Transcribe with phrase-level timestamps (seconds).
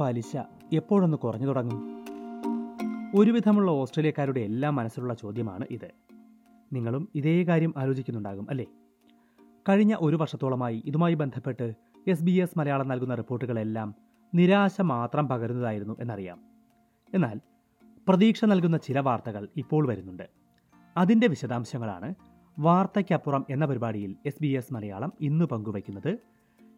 [0.00, 0.36] പലിശ
[0.72, 2.04] എപ്പോഴൊന്ന് കുറഞ്ഞു തുടങ്ങും?
[3.20, 5.90] ഒരുവിധമുള്ള ഓസ്ട്രേലിയക്കാരുടെ എല്ലാ മനസ്സിലുള്ള ചോദ്യമാണ് ഇത്.
[6.72, 8.66] നിങ്ങളും ഇതേ കാര്യം ആലോചിക്കുന്നുണ്ടാകും അല്ലേ?
[9.68, 11.74] കഴിഞ്ഞ ഒരു വർഷത്തോളമായി ഇതുമായി ബന്ധപ്പെട്ട്
[12.08, 13.94] എസ് ബി എസ് മലയാളം നൽകുന്ന റിപ്പോർട്ടുകളെല്ലാം
[14.34, 16.40] നിരാശ മാത്രം പകരുന്നതായിരുന്നു എന്നറിയാം.
[17.14, 17.40] എന്നാൽ
[18.08, 20.30] പ്രതീക്ഷ നൽകുന്ന ചില വാർത്തകൾ ഇപ്പോൾ വരുന്നുണ്ട്.
[20.96, 22.14] അതിന്റെ വിശദാംശങ്ങളാണ്
[22.58, 26.18] വാർത്തയ്ക്കപ്പുറം എന്ന പരിപാടിയിൽ എസ് ബി എസ് മലയാളം ഇന്ന് പങ്കുവയ്ക്കുന്നത്.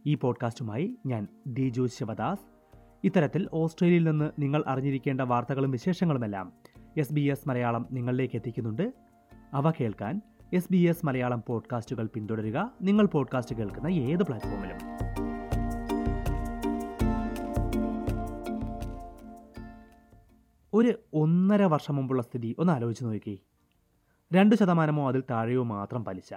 [0.07, 2.60] ഈ പോഡ്കാസ്റ്റുമായി ഞാൻ ദിജു ശിവദാസ്
[3.05, 6.53] ഇത്തരത്തിൽ ഓസ്ട്രേലിയയിൽ നിന്ന് നിങ്ങൾ അറിഞ്ഞിരിക്കേണ്ട വാർത്തകളും വിശേഷങ്ങളുമെല്ലാം
[6.97, 8.93] എസ് ബി എസ് മലയാളം നിങ്ങളിലേക്ക് എത്തിക്കുന്നുണ്ട്.
[9.55, 10.21] അവ കേൾക്കാൻ
[10.53, 12.73] എസ് ബി എസ് മലയാളം പോഡ്കാസ്റ്റുകൾ പിന്തുടരുക.
[12.83, 14.77] നിങ്ങൾ പോഡ്കാസ്റ്റ് കേൾക്കുന്ന ഏത് പ്ലാറ്റ്ഫോമിലും.
[20.75, 23.43] ഒരു ഒന്നര വർഷം മുമ്പുള്ള സ്ഥിതി ഒന്ന് ആലോചിച്ച് നോക്കി
[24.35, 26.35] രണ്ട് ശതമാനമോ അതിൽ താഴെയോ മാത്രം പലിശ.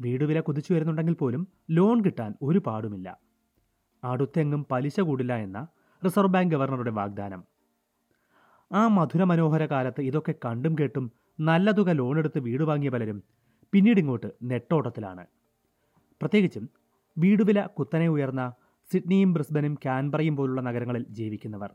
[0.00, 3.25] വീട് വില കുതിച്ചു വരുന്നുണ്ടെങ്കിൽ പോലും ലോൺ കിട്ടാൻ ഒരു പാടുമില്ല.
[4.04, 5.66] അടുത്തെങ്ങും പലിശ കൂടില്ല എന്ന
[6.04, 7.44] റിസർവ് ബാങ്ക് ഗവർണറുടെ വാഗ്ദാനം.
[8.72, 13.22] ആ മധുര മനോഹര കാലത്ത് ഇതൊക്കെ കണ്ടും കേട്ടും നല്ല തുക ലോൺ എടുത്ത് വീട് വാങ്ങിയ പലരും
[13.72, 15.26] പിന്നീട് ഇങ്ങോട്ട് നെട്ടോട്ടത്തിലാണ്.
[16.20, 16.70] പ്രത്യേകിച്ചും
[17.18, 18.52] വീടുവില കുത്തനെ ഉയർന്ന
[18.92, 21.70] സിഡ്നിയും ബ്രിസ്ബനും കാൻബറയും പോലുള്ള നഗരങ്ങളിൽ ജീവിക്കുന്നവർ.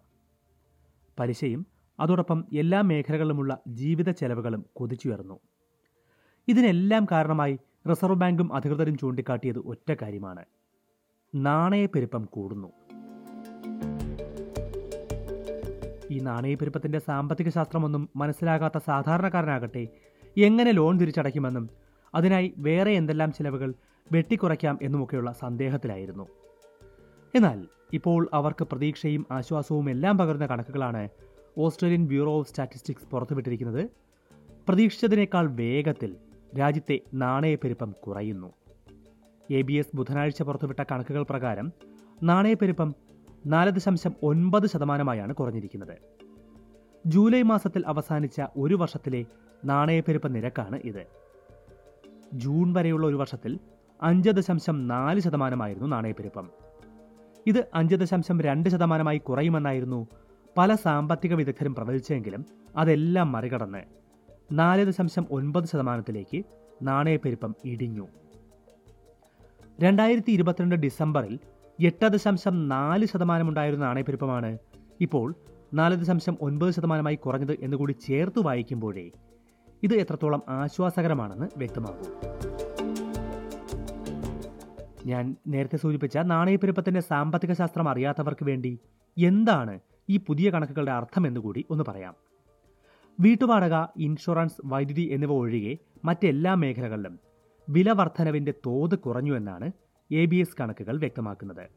[1.20, 1.68] പലിശയും
[2.00, 5.40] അതോടൊപ്പം എല്ലാ മേഖലകളിലുമുള്ള ജീവിത ചെലവുകളും കുതിച്ചുയർന്നു.
[6.48, 10.46] ഇതിനെല്ലാം കാരണമായി റിസർവ് ബാങ്കും അധികൃതരും ചൂണ്ടിക്കാട്ടിയത് ഒറ്റ കാര്യമാണ്.
[11.36, 12.68] നാണയപ്പെരുപ്പം കൂടുന്നു.
[16.12, 19.88] ഈ നാണയപ്പെരുപ്പത്തിന്റെ സാമ്പത്തിക ശാസ്ത്രമൊന്നും മനസ്സിലാകാത്ത സാധാരണക്കാരനാകട്ടെ
[20.38, 21.70] എങ്ങനെ ലോൺ തിരിച്ചടയ്ക്കുമെന്നും
[22.16, 23.74] അതിനായി വേറെ എന്തെല്ലാം ചിലവുകൾ
[24.12, 26.28] വെട്ടിക്കുറയ്ക്കാം എന്നുമൊക്കെയുള്ള സന്ദേഹത്തിലായിരുന്നു.
[27.36, 31.10] എന്നാൽ ഇപ്പോൾ അവർക്ക് പ്രതീക്ഷയും ആശ്വാസവും എല്ലാം പകർന്ന കണക്കുകളാണ്
[31.58, 33.90] ഓസ്ട്രേലിയൻ ബ്യൂറോ ഓഫ് സ്റ്റാറ്റിസ്റ്റിക്സ് പുറത്തുവിട്ടിരിക്കുന്നത്.
[34.68, 36.16] പ്രതീക്ഷിച്ചതിനേക്കാൾ വേഗത്തിൽ
[36.60, 38.61] രാജ്യത്തെ നാണയപ്പെരുപ്പം കുറയുന്നു.
[39.52, 41.72] എ ബി എസ് ബുധനാഴ്ച പുറത്തുവിട്ട കണക്കുകൾ പ്രകാരം
[42.24, 42.96] നാണയപ്പെരുപ്പം
[43.46, 45.98] നാല് ദശാംശം ഒൻപത് ശതമാനമായാണ് കുറഞ്ഞിരിക്കുന്നത്.
[47.06, 49.26] ജൂലൈ മാസത്തിൽ അവസാനിച്ച ഒരു വർഷത്തിലെ
[49.66, 51.06] നാണയപ്പെരുപ്പ നിരക്കാണ് ഇത്.
[52.34, 53.60] ജൂൺ വരെയുള്ള ഒരു വർഷത്തിൽ
[54.02, 56.50] അഞ്ച് ദശാംശം നാല് ശതമാനമായിരുന്നു നാണയപ്പെരുപ്പം.
[57.48, 60.08] ഇത് അഞ്ച് ദശാംശം രണ്ട് ശതമാനമായി കുറയുമെന്നായിരുന്നു
[60.58, 62.46] പല സാമ്പത്തിക വിദഗ്ധരും പ്രവചിച്ചെങ്കിലും
[62.78, 63.84] അതെല്ലാം മറികടന്ന്
[64.52, 66.44] നാല് ദശാംശം ഒൻപത് ശതമാനത്തിലേക്ക്
[66.82, 68.08] നാണയപ്പെരുപ്പം ഇടിഞ്ഞു.
[69.82, 71.40] രണ്ടായിരത്തി ഇരുപത്തിരണ്ട് ഡിസംബറിൽ
[71.82, 74.58] എട്ട് ദശാംശം നാല് ശതമാനമുണ്ടായിരുന്ന നാണയപ്പെരുപ്പമാണ്
[75.02, 75.36] ഇപ്പോൾ
[75.74, 79.12] നാല് ദശാംശം ഒൻപത് ശതമാനമായി കുറഞ്ഞത് എന്നുകൂടി ചേർത്ത് വായിക്കുമ്പോഴേ
[79.84, 82.06] ഇത് എത്രത്തോളം ആശ്വാസകരമാണെന്ന് വ്യക്തമാകൂ
[85.06, 88.80] ഞാൻ നേരത്തെ സൂചിപ്പിച്ച നാണയപ്പെരുപ്പത്തിന്റെ സാമ്പത്തിക ശാസ്ത്രം അറിയാത്തവർക്ക് വേണ്ടി
[89.18, 92.16] എന്താണ് ഈ പുതിയ കണക്കുകളുടെ അർത്ഥം എന്നുകൂടി ഒന്ന് പറയാം.
[93.20, 97.31] വീട്ടുവാടക ഇൻഷുറൻസ് വൈദ്യുതി എന്നിവ ഒഴികെ മറ്റെല്ലാ മേഖലകളിലും
[97.70, 99.72] വില വർധനവിന്റെ തോത് കുറഞ്ഞു എന്നാണ്
[100.12, 101.70] എ ബി എസ് കണക്കുകൾ വ്യക്തമാക്കുന്നത്.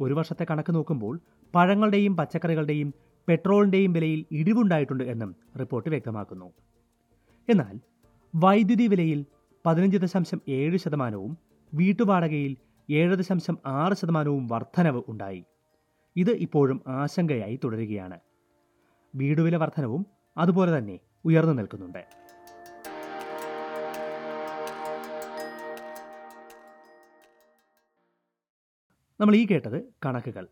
[0.00, 1.20] ഒരു വർഷത്തെ കണക്ക് നോക്കുമ്പോൾ
[1.54, 2.94] പഴങ്ങളുടെയും പച്ചക്കറികളുടെയും
[3.28, 6.52] പെട്രോളിന്റെയും വിലയിൽ ഇടിവുണ്ടായിട്ടുണ്ട് എന്നും റിപ്പോർട്ട് വ്യക്തമാക്കുന്നു.
[7.48, 7.80] എന്നാൽ
[8.34, 9.26] വൈദ്യുതി വിലയിൽ
[9.66, 11.38] പതിനഞ്ച് ദശാംശം ഏഴ് ശതമാനവും
[11.74, 12.56] വീട്ടുവാടകയിൽ
[12.90, 15.44] ഏഴ് ദശാംശം ആറ് ശതമാനവും വർധനവ് ഉണ്ടായി.
[16.16, 18.20] ഇത് ഇപ്പോഴും ആശങ്കയായി തുടരുകയാണ്.
[19.14, 20.06] വീടുവില വർധനവും
[20.36, 22.21] അതുപോലെ തന്നെ ഉയർന്നു നിൽക്കുന്നുണ്ട്.
[29.20, 30.46] നമ്മൾ ഈ കേട്ടത് കണക്കുകൾ.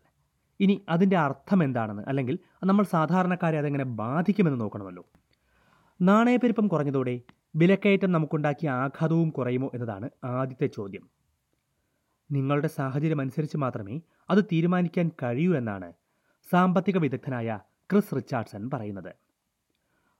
[0.59, 5.03] ഇനി അതിന്റെ അർത്ഥം എന്താണെന്ന് അല്ലെങ്കിൽ നമ്മൾ സാധാരണക്കാരെ അതെങ്ങനെ ബാധിക്കുമെന്ന് നോക്കണമല്ലോ.
[6.01, 7.21] നാണയപ്പെരുപ്പം കുറഞ്ഞതോടെ
[7.55, 11.09] വിലക്കയറ്റം നമുക്കുണ്ടാക്കിയ ആഘാതവും കുറയുമോ എന്നതാണ് ആദ്യത്തെ ചോദ്യം.
[12.31, 15.93] നിങ്ങളുടെ സാഹചര്യം അനുസരിച്ച് മാത്രമേ അത് തീരുമാനിക്കാൻ കഴിയൂ എന്നാണ്
[16.51, 17.59] സാമ്പത്തിക വിദഗ്ധനായ
[17.91, 19.11] ക്രിസ് റിച്ചാർഡ്സൺ പറയുന്നത്.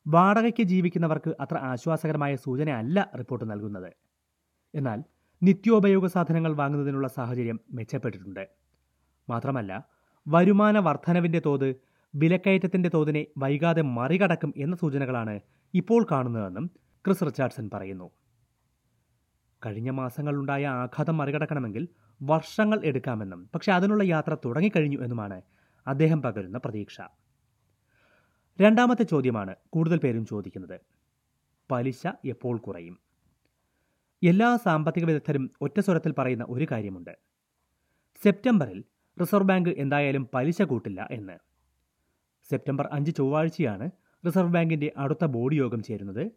[0.07, 3.91] വാടകയ്ക്ക് ജീവിക്കുന്നവർക്ക് അത്ര ആശ്വാസകരമായ സൂചനയല്ല റിപ്പോർട്ട് നൽകുന്നത്.
[4.75, 5.03] എന്നാൽ
[5.43, 8.47] നിത്യോപയോഗ സാധനങ്ങൾ വാങ്ങുന്നതിനുള്ള സാഹചര്യം മെച്ചപ്പെട്ടിട്ടുണ്ട്.
[9.29, 9.87] മാത്രമല്ല
[10.27, 11.75] വരുമാന വർധനവിന്റെ തോത്
[12.15, 15.39] വിലക്കയറ്റത്തിന്റെ തോതിനെ വൈകാതെ മറികടക്കും എന്ന സൂചനകളാണ്
[15.73, 16.71] ഇപ്പോൾ കാണുന്നതെന്നും
[17.05, 18.11] ക്രിസ് റിച്ചാർഡ്സൺ പറയുന്നു.
[19.65, 21.87] കഴിഞ്ഞ മാസങ്ങളിലുണ്ടായ ആഘാതം മറികടക്കണമെങ്കിൽ
[22.21, 25.41] വർഷങ്ങൾ എടുക്കാമെന്നും പക്ഷെ അതിനുള്ള യാത്ര തുടങ്ങിക്കഴിഞ്ഞു എന്നുമാണ്
[25.87, 27.01] അദ്ദേഹം പകരുന്ന പ്രതീക്ഷ.
[28.59, 30.79] രണ്ടാമത്തെ ചോദ്യമാണ് കൂടുതൽ പേരും ചോദിക്കുന്നത്.
[31.71, 33.10] പലിശ എപ്പോൾ കുറയും?
[34.23, 37.17] എല്ലാ സാമ്പത്തിക വിദഗ്ധരും ഒറ്റ സ്വരത്തിൽ പറയുന്ന ഒരു കാര്യമുണ്ട്.
[38.23, 38.83] സെപ്റ്റംബറിൽ
[39.21, 41.37] റിസർവ് ബാങ്ക് എന്തായാലും പലിശ കൂട്ടില്ല എന്ന്.
[42.49, 43.91] സെപ്റ്റംബർ അഞ്ച് ചൊവ്വാഴ്ചയാണ്
[44.25, 46.31] റിസർവ് ബാങ്കിന്റെ അടുത്ത ബോർഡ് യോഗം ചേരുന്നത്.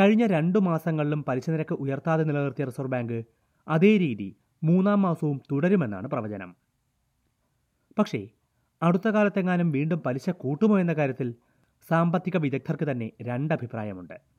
[0.00, 3.24] കഴിഞ്ഞ രണ്ടു മാസങ്ങളിലും പലിശ നിരക്ക് ഉയർത്താതെ നിലനിർത്തിയ റിസർവ് ബാങ്ക്
[3.68, 6.56] അതേ രീതി മൂന്നാം മാസവും തുടരുമെന്നാണ് പ്രവചനം.
[7.98, 8.28] പക്ഷേ
[8.82, 11.34] അടുത്ത കാലത്തെങ്ങാനും വീണ്ടും പലിശ കൂട്ടുമോ എന്ന കാര്യത്തിൽ
[11.88, 14.35] സാമ്പത്തിക വിദഗ്ധർക്ക് തന്നെ രണ്ടഭിപ്രായമുണ്ട്.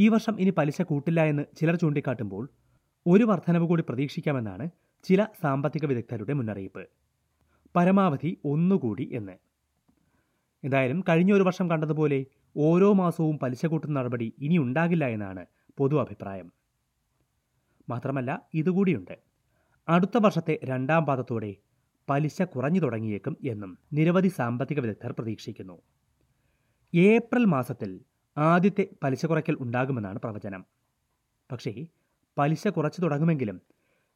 [0.00, 2.48] ഈ വർഷം ഇനി പലിശ കൂട്ടില്ല എന്ന് ചിലർ ചൂണ്ടിക്കാട്ടുമ്പോൾ
[3.06, 4.70] ഒരു വർധനവ് കൂടി പ്രതീക്ഷിക്കാമെന്നാണ്
[5.04, 6.84] ചില സാമ്പത്തിക വിദഗ്ധരുടെ മുന്നറിയിപ്പ്.
[7.76, 9.36] പരമാവധി ഒന്നുകൂടി എന്ന്.
[10.64, 12.26] എന്തായാലും കഴിഞ്ഞ ഒരു വർഷം കണ്ടതുപോലെ
[12.56, 15.46] ഓരോ മാസവും പലിശ കൂട്ടുന്ന നടപടി ഇനി ഉണ്ടാകില്ല എന്നാണ്
[15.78, 16.52] പൊതു അഭിപ്രായം.
[17.88, 19.16] മാത്രമല്ല ഇതുകൂടിയുണ്ട്.
[19.88, 21.56] അടുത്ത വർഷത്തെ രണ്ടാം പാദത്തോടെ
[22.08, 25.76] പലിശ കുറഞ്ഞു തുടങ്ങിയേക്കും എന്നും നിരവധി സാമ്പത്തിക വിദഗ്ധർ പ്രതീക്ഷിക്കുന്നു.
[26.94, 27.90] ഏപ്രിൽ മാസത്തിൽ
[28.40, 30.64] ആദ്യത്തെ പലിശ കുറയ്ക്കൽ ഉണ്ടാകുമെന്നാണ് പ്രവചനം.
[31.52, 31.86] പക്ഷേ
[32.38, 33.60] പലിശ കുറച്ചു തുടങ്ങുമെങ്കിലും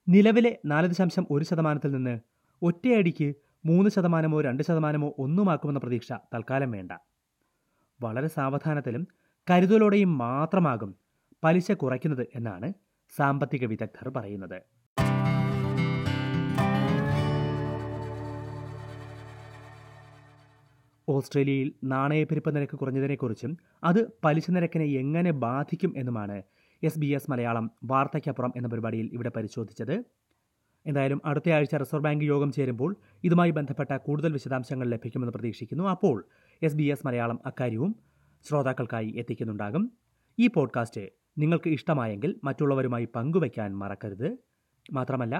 [0.08, 2.14] നിലവിലെ നാല് ദശാംശം ഒരു ശതമാനത്തിൽ നിന്ന്
[2.62, 3.34] ഒറ്റയടിക്ക്
[3.66, 6.92] മൂന്ന് ശതമാനമോ രണ്ട് ശതമാനമോ ഒന്നുമാക്കുമെന്ന പ്രതീക്ഷ തൽക്കാലം വേണ്ട.
[8.00, 9.08] വളരെ സാവധാനത്തിലും
[9.50, 10.90] കരുതലോടെയും മാത്രമാകും
[11.44, 12.72] പലിശ കുറയ്ക്കുന്നത് എന്നാണ്
[13.16, 14.58] സാമ്പത്തിക വിദഗ്ധർ പറയുന്നത്.
[21.14, 23.52] ഓസ്ട്രേലിയയിൽ നാണയപ്പെരുപ്പ നിരക്ക് കുറഞ്ഞതിനെക്കുറിച്ചും
[23.84, 26.36] അത് പലിശ നിരക്കിനെ എങ്ങനെ ബാധിക്കും എന്നുമാണ്
[26.82, 29.96] എസ് ബി എസ് മലയാളം വാർത്തയ്ക്കപ്പുറം എന്ന പരിപാടിയിൽ ഇവിടെ പരിശോധിച്ചത്.
[30.86, 32.90] എന്തായാലും അടുത്ത ആഴ്ച റിസർവ് ബാങ്ക് യോഗം ചേരുമ്പോൾ
[33.24, 35.84] ഇതുമായി ബന്ധപ്പെട്ട കൂടുതൽ വിശദാംശങ്ങൾ ലഭിക്കുമെന്ന് പ്രതീക്ഷിക്കുന്നു.
[35.84, 36.16] അപ്പോൾ
[36.62, 37.92] എസ് ബി എസ് മലയാളം അക്കാര്യവും
[38.44, 39.84] ശ്രോതാക്കൾക്കായി എത്തിക്കുന്നുണ്ടാകും.
[40.38, 41.04] ഈ പോഡ്കാസ്റ്റ്
[41.38, 44.28] നിങ്ങൾക്ക് ഇഷ്ടമായെങ്കിൽ മറ്റുള്ളവരുമായി പങ്കുവയ്ക്കാൻ മറക്കരുത്.
[44.92, 45.36] മാത്രമല്ല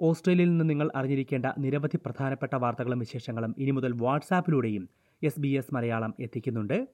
[0.00, 4.84] ഓസ്ട്രേലിയയിൽ നിന്ന് നിങ്ങൾ അറിഞ്ഞിരിക്കേണ്ട നിരവധി പ്രധാനപ്പെട്ട വാർത്തകളും വിശേഷങ്ങളും ഇനി മുതൽ വാട്സാപ്പിലൂടെയും
[5.22, 6.88] എസ് ബി എസ് മലയാളം എത്തിക്കുന്നുണ്ട്.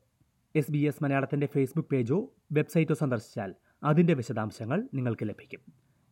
[0.57, 5.61] എസ് ബി എസ് മലയാളത്തിന്റെ ഫേസ്ബുക്ക് പേജോ വെബ്സൈറ്റോ സന്ദർശിച്ചാൽ അതിന്റെ വിശദാംശങ്ങൾ നിങ്ങൾക്ക് ലഭിക്കും.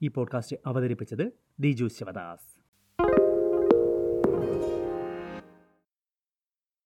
[0.03, 2.60] ഈ പോഡ്കാസ്റ്റ് അവതരിപ്പിച്ചത് ദിജു ശിവദാസ്.